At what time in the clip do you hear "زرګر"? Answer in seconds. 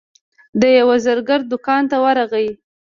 1.05-1.39